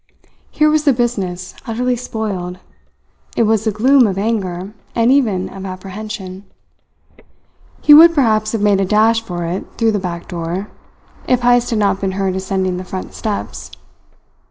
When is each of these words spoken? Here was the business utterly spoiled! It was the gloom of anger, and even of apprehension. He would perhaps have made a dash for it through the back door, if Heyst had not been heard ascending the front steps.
Here 0.49 0.67
was 0.67 0.85
the 0.85 0.93
business 0.93 1.53
utterly 1.67 1.95
spoiled! 1.95 2.57
It 3.37 3.43
was 3.43 3.65
the 3.65 3.71
gloom 3.71 4.07
of 4.07 4.17
anger, 4.17 4.73
and 4.95 5.11
even 5.11 5.47
of 5.47 5.63
apprehension. 5.63 6.43
He 7.83 7.93
would 7.93 8.15
perhaps 8.15 8.53
have 8.53 8.61
made 8.61 8.81
a 8.81 8.85
dash 8.85 9.21
for 9.21 9.45
it 9.45 9.63
through 9.77 9.91
the 9.91 9.99
back 9.99 10.27
door, 10.27 10.71
if 11.27 11.41
Heyst 11.41 11.69
had 11.69 11.77
not 11.77 12.01
been 12.01 12.13
heard 12.13 12.35
ascending 12.35 12.77
the 12.77 12.83
front 12.83 13.13
steps. 13.13 13.69